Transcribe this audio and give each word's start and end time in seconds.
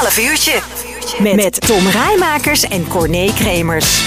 12 0.00 0.18
uurtje. 0.18 0.60
Met, 1.22 1.36
met 1.36 1.60
Tom 1.60 1.86
Rijmakers 1.86 2.62
en 2.62 2.88
Corné 2.88 3.32
Kremers. 3.34 4.02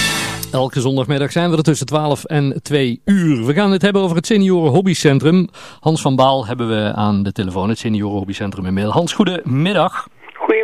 Elke 0.52 0.80
zondagmiddag 0.80 1.32
zijn 1.32 1.50
we 1.50 1.56
er 1.56 1.62
tussen 1.62 1.86
12 1.86 2.24
en 2.24 2.60
2 2.62 3.00
uur. 3.04 3.46
We 3.46 3.54
gaan 3.54 3.70
het 3.70 3.82
hebben 3.82 4.02
over 4.02 4.16
het 4.16 4.26
Senioren 4.26 4.72
Hobbycentrum. 4.72 5.48
Hans 5.80 6.00
van 6.00 6.16
Baal 6.16 6.46
hebben 6.46 6.68
we 6.68 6.92
aan 6.94 7.22
de 7.22 7.32
telefoon, 7.32 7.68
het 7.68 7.78
Senioren 7.78 8.18
Hobbycentrum 8.18 8.66
in 8.66 8.74
Mail. 8.74 8.90
Hans, 8.90 9.12
goedemiddag. 9.12 10.08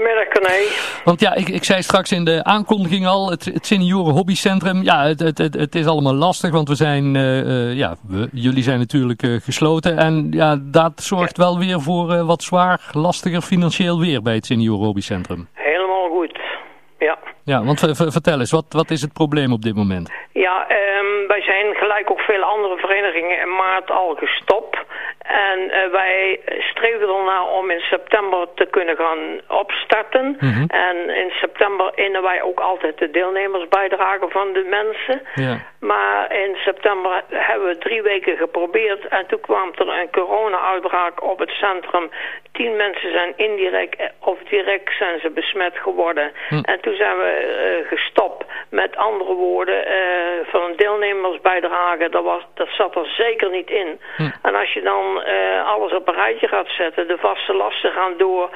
Goedemiddag, 0.01 0.32
Corné. 0.32 0.59
Want 1.05 1.21
ja, 1.21 1.35
ik, 1.35 1.48
ik 1.48 1.64
zei 1.64 1.83
straks 1.83 2.12
in 2.12 2.25
de 2.25 2.45
aankondiging 2.45 3.07
al, 3.07 3.30
het, 3.30 3.45
het 3.45 3.66
Senioren 3.66 4.12
Hobbycentrum, 4.12 4.83
ja, 4.83 5.03
het, 5.03 5.21
het, 5.21 5.39
het, 5.39 5.55
het 5.55 5.75
is 5.75 5.87
allemaal 5.87 6.15
lastig, 6.15 6.51
want 6.51 6.69
we 6.69 6.75
zijn, 6.75 7.15
uh, 7.15 7.41
uh, 7.41 7.77
ja, 7.77 7.95
we, 8.09 8.29
jullie 8.33 8.62
zijn 8.62 8.79
natuurlijk 8.79 9.23
uh, 9.23 9.41
gesloten. 9.41 9.98
En 9.98 10.27
ja, 10.30 10.57
dat 10.61 10.93
zorgt 10.97 11.37
wel 11.37 11.59
weer 11.59 11.80
voor 11.80 12.25
wat 12.25 12.43
zwaar, 12.43 12.80
lastiger 12.93 13.41
financieel 13.41 14.01
weer 14.01 14.23
bij 14.23 14.34
het 14.34 14.47
Senioren 14.47 14.84
Hobbycentrum. 14.84 15.48
Helemaal 15.52 16.09
goed, 16.09 16.41
ja. 16.98 17.19
Ja, 17.45 17.65
want 17.65 17.80
vertel 18.12 18.38
eens, 18.38 18.51
wat, 18.51 18.66
wat 18.69 18.91
is 18.91 19.01
het 19.01 19.12
probleem 19.12 19.52
op 19.52 19.62
dit 19.62 19.74
moment? 19.74 20.12
Ja, 20.32 20.62
um, 20.62 21.27
wij 21.29 21.43
zijn 21.43 21.74
gelijk 21.74 22.10
ook 22.10 22.21
veel 22.21 22.43
andere 22.43 22.77
verenigingen 22.77 23.41
in 23.41 23.55
maart 23.57 23.91
al 23.91 24.15
gestopt. 24.15 24.79
En 25.30 25.59
uh, 25.59 25.93
wij 25.93 26.41
streven 26.59 27.09
ernaar 27.09 27.47
om 27.47 27.71
in 27.71 27.80
september 27.80 28.47
te 28.55 28.66
kunnen 28.66 28.97
gaan 28.97 29.41
opstarten. 29.48 30.37
Mm 30.41 30.52
-hmm. 30.52 30.66
En 30.69 30.97
in 31.16 31.30
september 31.30 31.93
innen 31.95 32.23
wij 32.23 32.43
ook 32.43 32.61
altijd 32.61 32.98
de 32.98 33.11
deelnemersbijdrage 33.11 34.29
van 34.29 34.52
de 34.52 34.66
mensen. 34.71 35.23
Ja. 35.35 35.59
Maar 35.80 36.33
in 36.33 36.55
september 36.55 37.23
hebben 37.29 37.69
we 37.69 37.79
drie 37.79 38.02
weken 38.02 38.37
geprobeerd. 38.37 39.09
En 39.09 39.27
toen 39.27 39.41
kwam 39.41 39.73
er 39.74 39.88
een 39.88 40.11
corona-uitbraak 40.11 41.23
op 41.23 41.38
het 41.38 41.51
centrum. 41.51 42.10
Tien 42.52 42.77
mensen 42.77 43.12
zijn 43.12 43.33
indirect 43.37 44.12
of 44.19 44.38
direct 44.49 44.97
zijn 44.99 45.21
ze 45.21 45.30
besmet 45.30 45.77
geworden. 45.79 46.33
Hm. 46.49 46.60
En 46.62 46.80
toen 46.80 46.95
zijn 46.95 47.16
we 47.16 47.30
uh, 47.82 47.88
gestopt. 47.88 48.40
Met 48.71 48.96
andere 48.96 49.35
woorden, 49.35 49.88
uh, 49.88 50.46
van 50.46 50.63
een 50.63 50.76
deelnemersbijdrage, 50.76 52.09
dat, 52.09 52.24
was, 52.24 52.43
dat 52.54 52.68
zat 52.68 52.96
er 52.96 53.07
zeker 53.07 53.51
niet 53.51 53.71
in. 53.71 54.01
Hm. 54.16 54.30
En 54.43 54.54
als 54.54 54.73
je 54.73 54.82
dan 54.82 55.23
uh, 55.26 55.66
alles 55.66 55.93
op 55.93 56.09
een 56.09 56.15
rijtje 56.15 56.49
gaat 56.49 56.68
zetten, 56.68 57.09
de 57.09 57.18
vaste 57.18 57.54
lasten 57.54 57.93
gaan 57.93 58.16
door, 58.16 58.51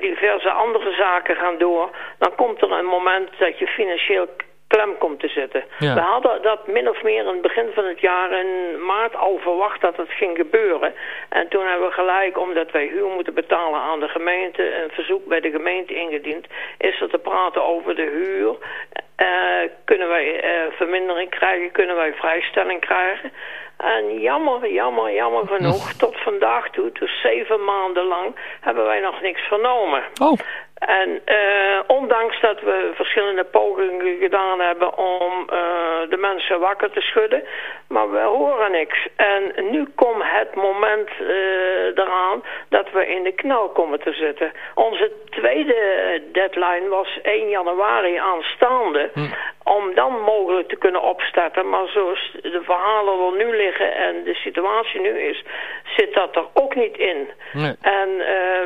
diverse 0.00 0.50
andere 0.50 0.92
zaken 0.92 1.36
gaan 1.36 1.58
door, 1.58 1.90
dan 2.18 2.34
komt 2.34 2.62
er 2.62 2.72
een 2.72 2.84
moment 2.84 3.28
dat 3.38 3.58
je 3.58 3.66
financieel 3.66 4.28
klem 4.74 4.98
komt 4.98 5.20
te 5.20 5.28
zitten. 5.28 5.64
Ja. 5.78 5.94
We 5.94 6.00
hadden 6.00 6.42
dat 6.42 6.66
min 6.66 6.88
of 6.88 7.02
meer 7.02 7.20
in 7.20 7.26
het 7.26 7.42
begin 7.42 7.68
van 7.74 7.84
het 7.84 8.00
jaar 8.00 8.32
in 8.32 8.84
maart 8.84 9.16
al 9.16 9.38
verwacht 9.38 9.80
dat 9.80 9.96
het 9.96 10.10
ging 10.10 10.36
gebeuren. 10.36 10.94
En 11.28 11.48
toen 11.48 11.66
hebben 11.66 11.88
we 11.88 11.94
gelijk, 11.94 12.38
omdat 12.38 12.70
wij 12.70 12.86
huur 12.86 13.08
moeten 13.08 13.34
betalen 13.34 13.80
aan 13.80 14.00
de 14.00 14.08
gemeente, 14.08 14.82
een 14.82 14.90
verzoek 14.90 15.24
bij 15.26 15.40
de 15.40 15.50
gemeente 15.50 15.94
ingediend, 15.94 16.46
is 16.78 17.00
er 17.00 17.08
te 17.08 17.18
praten 17.18 17.64
over 17.64 17.94
de 17.94 18.08
huur. 18.18 18.56
Uh, 19.16 19.70
kunnen 19.84 20.08
wij 20.08 20.26
uh, 20.44 20.72
vermindering 20.72 21.30
krijgen, 21.30 21.72
kunnen 21.72 21.96
wij 21.96 22.14
vrijstelling 22.14 22.80
krijgen. 22.80 23.32
En 23.76 24.20
jammer, 24.20 24.72
jammer, 24.72 25.12
jammer 25.12 25.46
genoeg, 25.46 25.92
tot 25.92 26.16
vandaag 26.16 26.70
toe, 26.70 26.90
dus 26.92 27.20
zeven 27.20 27.64
maanden 27.64 28.04
lang, 28.04 28.36
hebben 28.60 28.84
wij 28.84 29.00
nog 29.00 29.20
niks 29.20 29.40
vernomen. 29.40 30.02
Oh. 30.22 30.38
En 30.80 31.20
uh, 31.26 31.80
ondanks 31.86 32.40
dat 32.40 32.60
we 32.60 32.90
verschillende 32.94 33.44
pogingen 33.44 34.18
gedaan 34.18 34.60
hebben 34.60 34.96
om 34.98 35.32
uh, 35.40 35.56
de 36.08 36.16
mensen 36.16 36.60
wakker 36.60 36.90
te 36.90 37.00
schudden, 37.00 37.42
maar 37.88 38.10
we 38.10 38.18
horen 38.18 38.70
niks. 38.70 39.08
En 39.16 39.52
nu 39.70 39.86
komt 39.94 40.22
het 40.22 40.54
moment 40.54 41.08
uh, 41.20 41.98
eraan 41.98 42.42
dat 42.68 42.90
we 42.92 43.06
in 43.06 43.22
de 43.22 43.32
knel 43.32 43.68
komen 43.68 44.00
te 44.00 44.12
zitten. 44.12 44.52
Onze 44.74 45.12
tweede 45.30 46.22
deadline 46.32 46.88
was 46.88 47.18
1 47.22 47.48
januari 47.48 48.16
aanstaande. 48.16 49.10
Hm. 49.14 49.20
Om 49.64 49.94
dan 49.94 50.20
mogelijk 50.20 50.68
te 50.68 50.76
kunnen 50.76 51.02
opstarten. 51.02 51.68
Maar 51.68 51.88
zoals 51.88 52.36
de 52.42 52.60
verhalen 52.62 53.26
er 53.26 53.36
nu 53.36 53.56
liggen 53.56 53.94
en 53.94 54.24
de 54.24 54.34
situatie 54.34 55.00
nu 55.00 55.18
is, 55.18 55.44
zit 55.96 56.14
dat 56.14 56.36
er 56.36 56.46
ook 56.54 56.74
niet 56.74 56.96
in. 56.96 57.28
Nee. 57.52 57.74
En 57.80 58.08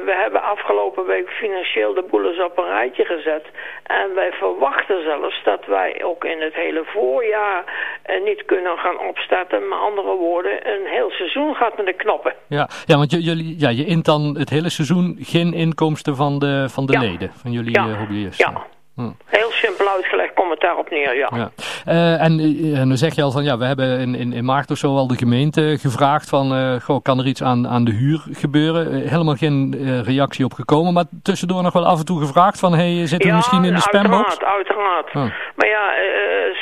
we 0.05 0.15
hebben 0.23 0.43
afgelopen 0.43 1.07
week 1.07 1.29
financieel 1.29 1.95
de 1.95 2.05
boel 2.11 2.25
eens 2.25 2.43
op 2.43 2.59
een 2.59 2.69
rijtje 2.69 3.05
gezet. 3.05 3.45
En 3.83 4.15
wij 4.15 4.33
verwachten 4.33 5.03
zelfs 5.03 5.43
dat 5.45 5.67
wij 5.67 6.05
ook 6.05 6.25
in 6.25 6.41
het 6.41 6.55
hele 6.55 6.83
voorjaar 6.85 7.65
uh, 8.07 8.25
niet 8.25 8.45
kunnen 8.45 8.79
gaan 8.79 8.99
opstarten. 8.99 9.69
Met 9.69 9.79
andere 9.79 10.17
woorden, 10.17 10.69
een 10.69 10.87
heel 10.87 11.11
seizoen 11.11 11.55
gaat 11.55 11.77
met 11.77 11.87
de 11.87 11.93
knoppen. 11.93 12.35
Ja, 12.49 12.69
ja 12.85 12.97
want 12.97 13.11
jullie, 13.11 13.55
ja, 13.59 13.69
je 13.69 13.85
int 13.85 14.05
dan 14.05 14.37
het 14.39 14.51
hele 14.51 14.71
seizoen 14.71 15.17
geen 15.21 15.53
inkomsten 15.53 16.17
van 16.17 16.39
de, 16.39 16.67
van 16.69 16.87
de 16.87 16.93
ja. 16.93 17.01
leden, 17.01 17.33
van 17.33 17.51
jullie 17.51 17.75
ja. 17.75 17.87
uh, 17.87 17.99
hobbyisten. 17.99 18.53
Ja. 18.53 18.67
Hm. 18.95 19.11
Heel 19.27 19.51
simpel 19.51 19.89
uitgelegd 19.89 20.35
komt 20.35 20.51
het 20.51 20.61
daarop 20.61 20.91
neer, 20.91 21.17
ja. 21.17 21.29
ja. 21.35 21.51
Uh, 21.89 22.23
en, 22.23 22.41
en 22.81 22.89
dan 22.89 22.97
zeg 22.97 23.15
je 23.15 23.23
al 23.23 23.31
van, 23.31 23.45
ja, 23.45 23.59
we 23.59 23.65
hebben 23.65 23.99
in, 23.99 24.15
in, 24.15 24.33
in 24.33 24.45
maart 24.45 24.71
of 24.71 24.77
zo 24.77 24.97
al 24.97 25.09
de 25.09 25.17
gemeente 25.17 25.77
gevraagd 25.81 26.29
van, 26.29 26.53
uh, 26.53 26.81
goh, 26.81 27.03
kan 27.03 27.19
er 27.19 27.27
iets 27.27 27.43
aan, 27.43 27.69
aan 27.69 27.85
de 27.85 27.93
huur 27.93 28.25
gebeuren? 28.31 29.09
Helemaal 29.09 29.35
geen 29.35 29.75
reactie 30.05 30.45
op 30.45 30.53
gekomen, 30.53 30.93
maar 30.93 31.05
tussendoor 31.23 31.63
nog 31.63 31.73
wel 31.73 31.87
af 31.87 31.99
en 31.99 32.05
toe 32.05 32.21
gevraagd 32.21 32.59
van, 32.59 32.75
hey, 32.75 33.07
zit 33.07 33.23
er 33.23 33.29
ja, 33.29 33.35
misschien 33.37 33.65
in 33.65 33.75
de 33.75 33.81
spambox? 33.81 34.29
uiteraard, 34.29 34.57
uiteraard. 34.57 35.07
Oh. 35.07 35.27
Maar 35.57 35.69
ja, 35.69 35.85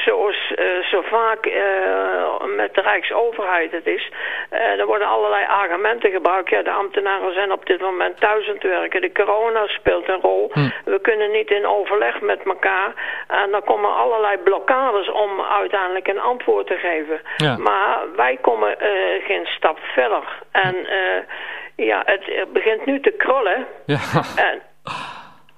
zoals 0.05 0.55
zo 0.91 1.01
vaak 1.03 1.45
met 2.57 2.75
de 2.75 2.81
Rijksoverheid 2.81 3.73
het 3.73 3.87
is, 3.87 4.13
er 4.51 4.87
worden 4.87 5.09
allerlei 5.09 5.45
argumenten 5.47 6.11
gebruikt. 6.11 6.51
Ja, 6.51 6.63
de 6.63 6.71
ambtenaren 6.71 7.33
zijn 7.35 7.53
op 7.53 7.67
dit 7.67 7.81
moment 7.81 8.21
thuis 8.21 8.49
aan 8.49 8.55
het 8.55 8.63
werken. 8.63 9.01
De 9.01 9.13
corona 9.13 9.67
speelt 9.67 10.09
een 10.09 10.21
rol. 10.21 10.51
Hm. 10.53 10.69
We 10.85 10.99
kunnen 11.01 11.31
niet 11.31 11.51
in 11.51 11.67
overleg 11.67 12.21
met 12.21 12.41
elkaar. 12.45 12.93
En 13.33 13.51
dan 13.51 13.65
komen 13.65 13.97
allerlei 13.97 14.37
blokkades 14.39 15.11
om 15.13 15.41
uiteindelijk 15.41 16.09
een 16.09 16.21
antwoord 16.21 16.67
te 16.67 16.75
geven. 16.75 17.21
Ja. 17.37 17.57
Maar 17.57 17.99
wij 18.17 18.39
komen 18.41 18.71
uh, 18.71 19.27
geen 19.27 19.47
stap 19.47 19.79
verder. 19.79 20.43
En 20.51 20.75
uh, 20.77 21.87
ja, 21.87 22.03
het, 22.05 22.25
het, 22.25 22.53
begint 22.53 22.87
nu 22.87 23.01
te 23.01 23.15
krullen. 23.19 23.67
Ja. 23.87 23.99
En, 24.51 24.63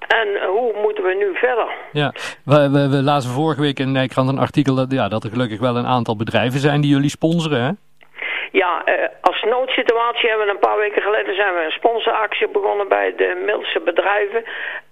en 0.09 0.49
hoe 0.49 0.73
moeten 0.83 1.05
we 1.05 1.15
nu 1.15 1.39
verder? 1.39 1.69
Ja, 1.93 2.13
we, 2.45 2.71
we, 2.71 2.89
we 2.89 3.03
lazen 3.03 3.31
vorige 3.31 3.61
week 3.61 3.79
in 3.79 3.93
Nijkrant 3.93 4.29
een 4.29 4.39
artikel 4.39 4.75
dat, 4.75 4.93
ja, 4.93 5.09
dat 5.09 5.25
er 5.25 5.31
gelukkig 5.31 5.61
wel 5.61 5.77
een 5.77 5.87
aantal 5.87 6.17
bedrijven 6.17 6.61
zijn 6.61 6.81
die 6.81 6.91
jullie 6.91 7.11
sponsoren, 7.11 7.63
hè? 7.63 7.71
Ja, 8.63 8.83
uh, 8.87 8.95
als 9.21 9.43
noodsituatie 9.43 10.29
hebben 10.29 10.47
we 10.47 10.53
een 10.53 10.69
paar 10.69 10.79
weken 10.79 11.03
geleden 11.03 11.35
zijn 11.35 11.55
we 11.55 11.61
een 11.61 11.71
sponsoractie 11.71 12.49
begonnen 12.49 12.89
bij 12.89 13.15
de 13.15 13.43
Milse 13.45 13.81
bedrijven. 13.81 14.45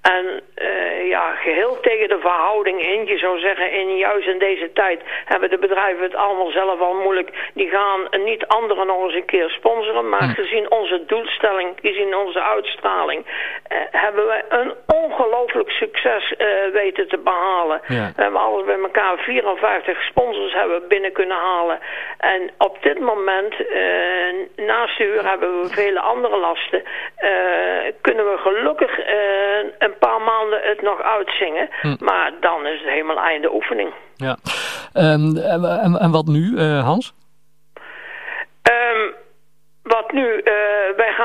En 0.03 0.43
uh, 0.57 1.09
ja, 1.09 1.35
geheel 1.35 1.81
tegen 1.81 2.09
de 2.09 2.19
verhouding 2.19 2.83
in, 2.83 3.07
je 3.07 3.19
zou 3.19 3.39
zeggen, 3.39 3.73
in 3.73 3.97
juist 3.97 4.29
in 4.29 4.39
deze 4.39 4.73
tijd 4.73 5.01
hebben 5.25 5.51
de 5.51 5.59
bedrijven 5.59 6.03
het 6.03 6.15
allemaal 6.15 6.51
zelf 6.51 6.81
al 6.81 6.95
moeilijk. 6.95 7.51
Die 7.55 7.69
gaan 7.69 8.25
niet 8.25 8.47
anderen 8.47 8.87
nog 8.87 9.05
eens 9.05 9.15
een 9.15 9.25
keer 9.25 9.51
sponsoren, 9.51 10.09
maar 10.09 10.23
Hm. 10.23 10.35
gezien 10.35 10.71
onze 10.71 11.05
doelstelling, 11.07 11.69
gezien 11.83 12.17
onze 12.17 12.43
uitstraling, 12.43 13.27
hebben 13.91 14.27
we 14.27 14.45
een 14.49 14.75
ongelooflijk 14.87 15.71
succes 15.71 16.35
uh, 16.39 16.47
weten 16.73 17.09
te 17.09 17.19
behalen. 17.19 17.81
Ja. 17.87 18.13
We 18.17 18.23
hebben 18.23 18.41
alles 18.41 18.65
bij 18.65 18.79
elkaar 18.79 19.19
54 19.19 20.03
sponsors 20.03 20.53
hebben 20.53 20.89
binnen 20.89 21.13
kunnen 21.13 21.37
halen. 21.37 21.79
En 22.19 22.51
op 22.59 22.79
dit 22.83 22.99
moment 23.01 23.55
uh, 23.61 24.67
naast 24.67 24.99
de 24.99 25.05
huur 25.05 25.29
hebben 25.29 25.61
we 25.61 25.69
vele 25.69 26.01
andere 26.01 26.39
lasten. 26.39 26.83
Kunnen 28.01 28.25
we 28.25 28.39
gelukkig 28.39 28.99
een 29.79 29.99
paar 29.99 30.21
maanden 30.21 30.61
het 30.63 30.83
nog 30.83 31.03
uitzingen. 31.03 31.69
Hm. 31.81 31.97
Maar 31.99 32.33
dan 32.41 32.67
is 32.67 32.81
het 32.81 32.89
helemaal 32.91 33.19
einde 33.19 33.55
oefening. 33.55 33.93
Ja. 34.17 34.37
Um, 34.95 35.37
en, 35.37 35.99
en, 36.01 36.11
wat 36.11 36.27
nu, 36.27 36.61
Hans? 36.61 37.15
Um, 38.71 39.15
wat 39.83 40.13
nu, 40.13 40.27
uh, 40.27 40.45
wij 40.97 41.13
gaan 41.13 41.22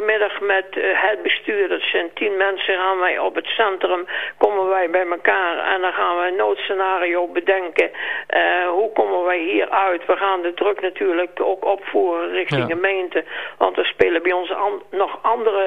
morgenmiddag 0.00 0.40
met 0.40 0.66
uh, 0.76 0.84
het 0.92 1.22
bestuur, 1.22 1.68
dat 1.68 1.80
zijn 1.80 2.10
tien 2.14 2.36
mensen, 2.36 2.74
gaan 2.74 2.98
wij 2.98 3.18
op 3.18 3.34
het 3.34 3.46
centrum, 3.46 4.06
komen 4.38 4.68
wij 4.68 4.90
bij 4.90 5.06
elkaar 5.06 5.74
en 5.74 5.80
dan 5.80 5.92
gaan 5.92 6.18
we 6.18 6.26
een 6.26 6.36
noodscenario 6.36 7.28
bedenken. 7.28 7.90
Uh, 7.90 8.68
hoe 8.68 8.92
komen 8.92 9.24
wij 9.24 9.38
hier 9.38 9.70
uit? 9.70 10.06
We 10.06 10.16
gaan 10.16 10.42
de 10.42 10.54
druk 10.54 10.80
natuurlijk 10.80 11.40
ook 11.40 11.64
opvoeren 11.64 12.30
richting 12.30 12.68
Ja. 12.68 12.74
gemeente, 12.74 13.24
want 13.58 13.76
er 13.76 13.86
spelen 13.86 14.22
bij 14.22 14.32
ons 14.32 14.52
an 14.52 14.82
nog 14.90 15.18
andere 15.22 15.64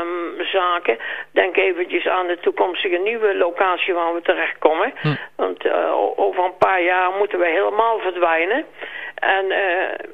um, 0.00 0.46
zaken. 0.46 0.98
Denk 1.32 1.56
eventjes 1.56 2.06
aan 2.06 2.26
de 2.26 2.38
toekomstige 2.40 2.96
nieuwe 2.96 3.36
locatie 3.36 3.94
waar 3.94 4.14
we 4.14 4.22
terechtkomen. 4.22 4.92
Hm. 5.00 5.14
Want 5.36 5.70
over 6.16 6.44
een 6.44 6.56
paar 6.58 6.82
jaar 6.82 7.10
moeten 7.18 7.38
we 7.38 7.46
helemaal 7.46 7.98
verdwijnen. 7.98 8.64
En 9.20 9.46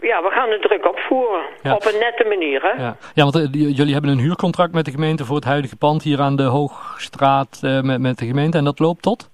ja, 0.00 0.22
we 0.22 0.30
gaan 0.30 0.50
de 0.50 0.58
druk 0.58 0.86
opvoeren. 0.86 1.42
Ja. 1.62 1.74
Op 1.74 1.84
een 1.84 1.98
nette 1.98 2.24
manier, 2.28 2.62
hè? 2.62 2.82
Ja, 2.82 2.96
ja 3.14 3.22
want 3.22 3.36
uh, 3.36 3.76
jullie 3.76 3.92
hebben 3.92 4.10
een 4.10 4.18
huurcontract 4.18 4.74
met 4.74 4.84
de 4.84 4.90
gemeente 4.90 5.24
voor 5.24 5.36
het 5.36 5.44
huidige 5.44 5.76
pand 5.76 6.02
hier 6.02 6.20
aan 6.20 6.36
de 6.36 6.42
Hoogstraat 6.42 7.60
uh, 7.64 7.80
met, 7.80 8.00
met 8.00 8.18
de 8.18 8.26
gemeente. 8.26 8.58
En 8.58 8.64
dat 8.64 8.78
loopt 8.78 9.02
tot? 9.02 9.30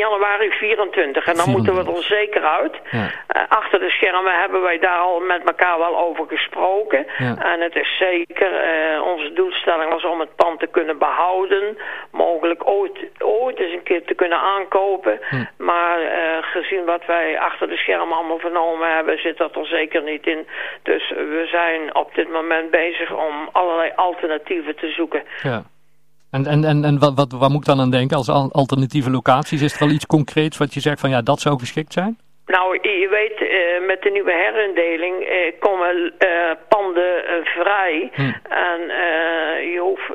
Tot 0.00 0.08
1 0.08 0.18
januari 0.18 0.50
24. 0.50 1.26
En 1.26 1.36
dan 1.36 1.50
moeten 1.50 1.74
we 1.74 1.92
er 1.92 2.02
zeker 2.02 2.44
uit. 2.44 2.76
Ja. 2.90 3.10
Eh, 3.26 3.42
achter 3.48 3.78
de 3.78 3.90
schermen 3.90 4.40
hebben 4.40 4.62
wij 4.62 4.78
daar 4.78 4.98
al 4.98 5.20
met 5.20 5.42
elkaar 5.44 5.78
wel 5.78 5.98
over 5.98 6.26
gesproken. 6.28 7.06
Ja. 7.18 7.36
En 7.36 7.60
het 7.60 7.74
is 7.74 7.96
zeker, 7.98 8.52
eh, 8.54 9.02
onze 9.02 9.32
doelstelling 9.32 9.92
was 9.92 10.04
om 10.04 10.20
het 10.20 10.34
pand 10.36 10.60
te 10.60 10.66
kunnen 10.66 10.98
behouden. 10.98 11.78
Mogelijk 12.10 12.68
ooit, 12.68 12.98
ooit 13.18 13.58
eens 13.58 13.72
een 13.72 13.82
keer 13.82 14.04
te 14.04 14.14
kunnen 14.14 14.38
aankopen. 14.38 15.20
Maar 15.58 16.00
eh, 16.00 16.42
gezien 16.42 16.84
wat 16.84 17.06
wij 17.06 17.38
achter 17.38 17.68
de 17.68 17.76
schermen 17.76 18.16
allemaal 18.16 18.38
vernomen 18.38 18.94
hebben, 18.94 19.18
zit 19.18 19.36
dat 19.36 19.56
er 19.56 19.66
zeker 19.66 20.02
niet 20.02 20.26
in. 20.26 20.46
Dus 20.82 21.10
we 21.10 21.46
zijn 21.50 21.94
op 21.94 22.14
dit 22.14 22.30
moment 22.30 22.70
bezig 22.70 23.12
om 23.12 23.48
allerlei 23.52 23.92
alternatieven 23.96 24.76
te 24.76 24.90
zoeken. 24.90 25.22
Ja. 25.42 25.62
En, 26.30 26.46
en, 26.46 26.64
en, 26.64 26.84
en 26.84 26.98
wat, 26.98 27.14
wat, 27.14 27.32
waar 27.32 27.50
moet 27.50 27.60
ik 27.60 27.66
dan 27.66 27.80
aan 27.80 27.90
denken 27.90 28.16
als 28.16 28.28
al- 28.28 28.52
alternatieve 28.52 29.10
locaties? 29.10 29.62
Is 29.62 29.74
er 29.74 29.80
al 29.80 29.90
iets 29.90 30.06
concreets 30.06 30.58
wat 30.58 30.74
je 30.74 30.80
zegt 30.80 31.00
van 31.00 31.10
ja, 31.10 31.22
dat 31.22 31.40
zou 31.40 31.58
geschikt 31.58 31.92
zijn? 31.92 32.18
Nou, 32.46 32.78
je 32.82 33.08
weet, 33.08 33.48
eh, 33.48 33.86
met 33.86 34.02
de 34.02 34.10
nieuwe 34.10 34.32
herindeling 34.32 35.24
eh, 35.24 35.52
komen 35.58 36.12
eh, 36.18 36.50
panden 36.68 37.22
vrij. 37.44 38.10
Hm. 38.12 38.32
En 38.48 38.80
je 39.72 39.78
hoeft 39.80 40.12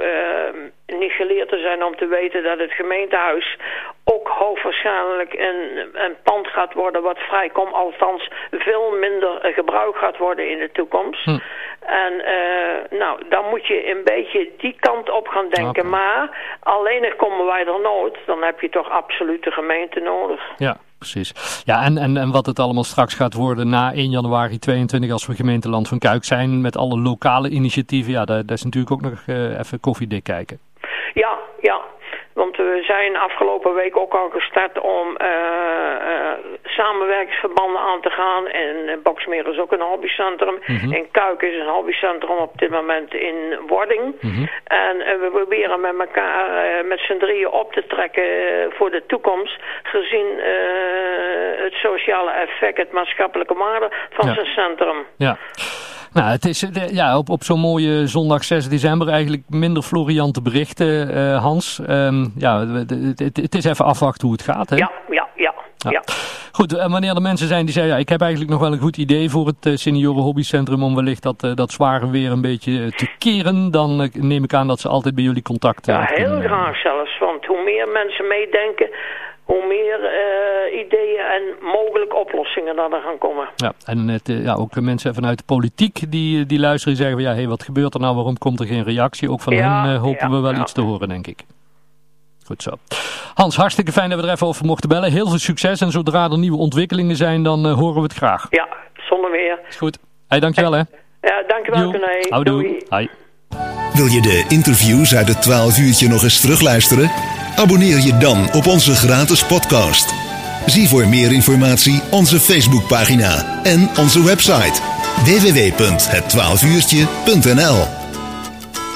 niet 1.00 1.12
geleerd 1.12 1.50
te 1.50 1.58
zijn 1.58 1.84
om 1.84 1.96
te 1.96 2.08
weten 2.08 2.44
dat 2.44 2.60
het 2.60 2.72
gemeentehuis 2.72 3.58
ook 4.04 4.28
hoogwaarschijnlijk 4.28 5.34
een, 5.34 5.90
een 5.94 6.16
pand 6.24 6.48
gaat 6.48 6.74
worden 6.74 7.02
wat 7.02 7.18
vrijkomt. 7.18 7.74
Althans, 7.74 8.30
veel 8.52 8.92
minder 9.00 9.40
gebruikt 9.42 9.98
gaat 9.98 10.18
worden 10.18 10.50
in 10.50 10.58
de 10.58 10.72
toekomst. 10.72 11.24
Hm. 11.24 11.38
En 11.88 12.26
eh, 12.26 13.00
nou, 13.00 13.22
dan 13.30 13.50
moet 13.50 13.68
je 13.68 13.90
een 13.90 14.04
beetje 14.04 14.52
die 14.58 14.76
kant 14.80 15.10
op 15.10 15.28
gaan 15.28 15.50
denken. 15.50 15.90
Maar 15.90 16.38
alleen 16.60 17.14
komen 17.18 17.46
wij 17.46 17.66
er 17.66 17.82
nooit. 17.82 18.18
Dan 18.26 18.44
heb 18.44 18.60
je 18.60 18.70
toch 18.70 18.90
absoluut 18.90 19.44
de 19.44 19.52
gemeente 19.52 20.00
nodig. 20.00 20.42
Ja, 20.58 20.78
precies. 20.98 21.62
Ja, 21.66 21.84
en, 21.84 21.98
en, 21.98 22.18
en 22.18 22.32
wat 22.32 22.46
het 22.46 22.60
allemaal 22.60 22.84
straks 22.84 23.14
gaat 23.14 23.34
worden 23.34 23.70
na 23.70 23.94
1 23.94 24.10
januari 24.10 24.60
22 24.60 25.12
als 25.12 25.28
we 25.28 25.34
gemeenteland 25.34 25.88
van 25.88 26.00
Kuik 26.00 26.24
zijn 26.24 26.62
met 26.62 26.78
alle 26.78 27.00
lokale 27.00 27.50
initiatieven. 27.50 28.12
Ja, 28.12 28.26
daar, 28.26 28.46
daar 28.46 28.58
is 28.58 28.64
natuurlijk 28.64 28.94
ook 28.94 29.02
nog 29.02 29.24
eh, 29.28 29.60
even 29.60 29.80
koffiedik 29.80 30.24
kijken. 30.24 30.60
Ja, 31.14 31.38
ja. 31.62 31.82
Want 32.34 32.58
we 32.58 32.84
zijn 32.88 33.16
afgelopen 33.18 33.74
week 33.74 33.98
ook 33.98 34.14
al 34.14 34.30
gestart 34.30 34.80
om 34.80 35.16
eh, 35.18 35.28
samenwerkingsverbanden 36.82 37.82
aan 37.90 38.02
te 38.02 38.10
gaan. 38.10 38.44
En 38.48 38.76
uh, 38.86 38.94
Boksmeer 39.04 39.48
is 39.54 39.60
ook 39.60 39.72
een 39.72 39.82
hobbycentrum. 39.92 40.58
Mhm. 40.66 40.92
En 40.94 41.12
Kuik 41.12 41.42
is 41.42 41.60
een 41.60 41.74
hobbycentrum 41.78 42.38
op 42.38 42.54
dit 42.58 42.70
moment 42.70 43.14
in 43.14 43.38
wording. 43.68 44.04
Mhm. 44.22 44.46
En 44.84 44.96
eh, 45.02 45.20
we 45.22 45.30
proberen 45.34 45.82
met 45.82 45.96
elkaar 46.00 46.46
eh, 46.66 46.88
met 46.88 47.00
z'n 47.00 47.18
drieën 47.18 47.52
op 47.52 47.74
te 47.74 47.84
trekken 47.88 48.24
eh, 48.24 48.66
voor 48.78 48.92
de 48.92 49.04
toekomst. 49.08 49.60
Gezien 49.84 50.28
eh, 50.40 51.64
het 51.64 51.74
sociale 51.74 52.32
effect, 52.32 52.78
het 52.78 52.92
maatschappelijke 52.92 53.54
waarde 53.54 53.90
van 54.10 54.28
Ja. 54.28 54.34
zijn 54.34 54.46
centrum. 54.46 54.98
Ja. 55.18 55.38
Nou, 56.14 56.30
het 56.32 56.46
is 56.46 56.64
eh, 56.64 56.90
ja, 56.90 57.18
op, 57.18 57.30
op 57.30 57.44
zo'n 57.44 57.60
mooie 57.60 58.08
zondag 58.08 58.44
6 58.44 58.70
december 58.70 59.08
eigenlijk 59.08 59.44
minder 59.50 59.84
floriante 59.84 60.42
berichten, 60.42 61.10
eh, 61.16 61.42
Hans. 61.44 61.80
Ehm, 61.88 62.26
ja, 62.38 62.68
het, 62.68 62.90
het, 63.20 63.38
het 63.38 63.56
is 63.56 63.66
even 63.66 63.86
afwachten 63.86 64.28
hoe 64.28 64.36
het 64.38 64.46
gaat. 64.46 64.70
Hè? 64.70 64.76
Ja, 64.76 64.92
ja, 65.10 65.25
ja. 65.92 66.04
Goed, 66.56 66.78
en 66.78 66.92
wanneer 66.92 67.16
er 67.16 67.22
mensen 67.22 67.48
zijn 67.48 67.66
die 67.66 67.74
zeggen, 67.74 67.94
ja, 67.94 68.00
ik 68.00 68.10
heb 68.10 68.22
eigenlijk 68.22 68.52
nog 68.52 68.60
wel 68.60 68.72
een 68.72 68.80
goed 68.80 68.98
idee 68.98 69.30
voor 69.30 69.48
het 69.48 69.66
eh, 69.66 69.76
senioren 69.76 70.22
hobbycentrum 70.22 70.84
om 70.84 70.96
wellicht 70.96 71.24
dat, 71.24 71.44
eh, 71.44 71.52
dat 71.56 71.72
zware 71.72 72.10
weer 72.10 72.32
een 72.32 72.42
beetje 72.42 72.84
eh, 72.84 72.88
te 72.88 73.08
keren, 73.18 73.72
dan 73.72 74.10
neem 74.14 74.44
ik 74.44 74.54
aan 74.54 74.68
dat 74.68 74.80
ze 74.80 74.88
altijd 74.88 75.16
bij 75.16 75.24
jullie 75.24 75.42
contact 75.42 75.86
Ja, 75.86 76.02
heel 76.04 76.26
kunnen 76.26 76.50
graag 76.50 76.78
zelfs. 76.78 77.20
Want 77.20 77.46
hoe 77.46 77.64
meer 77.64 77.88
mensen 77.88 78.28
meedenken, 78.28 78.90
hoe 79.44 79.66
meer 79.68 80.00
ideeën 80.74 81.20
en 81.20 81.42
mogelijke 81.62 82.16
oplossingen 82.16 82.76
dan 82.76 82.94
er 82.94 83.02
gaan 83.02 83.18
komen. 83.18 83.48
Ja, 83.56 83.74
en 83.86 84.08
het, 84.08 84.28
ja, 84.28 84.54
ook 84.54 84.82
mensen 84.82 85.14
vanuit 85.14 85.38
de 85.38 85.44
politiek 85.46 86.12
die, 86.12 86.46
die 86.46 86.60
luisteren 86.60 86.94
en 86.94 87.00
zeggen, 87.00 87.22
van, 87.22 87.32
ja, 87.32 87.36
hey, 87.36 87.48
wat 87.48 87.64
gebeurt 87.64 87.94
er 87.94 88.00
nou, 88.00 88.16
waarom 88.16 88.38
komt 88.38 88.60
er 88.60 88.66
geen 88.66 88.84
reactie? 88.84 89.32
Ook 89.32 89.42
van 89.42 89.54
Ja, 89.54 89.86
hen 89.86 89.98
hopen 89.98 90.30
ja, 90.30 90.36
we 90.36 90.42
wel 90.42 90.54
ja. 90.54 90.62
iets 90.62 90.74
te 90.74 90.82
horen, 90.82 91.10
denk 91.10 91.28
ik. 91.28 91.44
Goed 92.46 92.64
zo. 92.64 92.72
Hans, 93.34 93.56
hartstikke 93.56 93.92
fijn 93.92 94.10
dat 94.10 94.20
we 94.20 94.26
er 94.26 94.32
even 94.34 94.48
over 94.48 94.66
mochten 94.66 94.90
bellen. 94.90 95.12
Heel 95.12 95.30
veel 95.30 95.40
succes 95.40 95.82
en 95.82 95.92
zodra 95.92 96.30
er 96.30 96.38
nieuwe 96.38 96.58
ontwikkelingen 96.58 97.16
zijn, 97.16 97.44
dan 97.44 97.68
eh, 97.68 97.74
horen 97.74 97.96
we 97.96 98.02
het 98.02 98.14
graag. 98.14 98.48
Ja, 98.50 98.68
zonder 98.96 99.32
meer. 99.32 99.60
Is 99.70 99.76
goed. 99.76 99.98
Hey, 100.28 100.40
dankjewel 100.40 100.72
hè. 100.72 100.82
Ja, 101.22 101.44
dankjewel. 101.48 101.92
René. 101.92 102.28
Houdoe. 102.30 102.62
Doei. 102.62 102.84
Hoi. 102.90 103.10
Wil 103.94 104.06
je 104.06 104.22
de 104.22 104.46
interviews 104.50 105.16
uit 105.16 105.28
het 105.28 105.42
12 105.42 105.78
uurtje 105.78 106.08
nog 106.08 106.24
eens 106.24 106.42
terugluisteren? 106.42 107.12
Abonneer 107.56 108.00
je 108.00 108.18
dan 108.18 108.54
op 108.54 108.68
onze 108.68 108.96
gratis 108.96 109.46
podcast. 109.46 110.14
Zie 110.66 110.88
voor 110.88 111.08
meer 111.08 111.32
informatie 111.32 112.02
onze 112.12 112.40
Facebookpagina 112.40 113.62
en 113.64 113.90
onze 114.00 114.24
website 114.24 114.82
www.het12uurtje.nl 115.24 118.05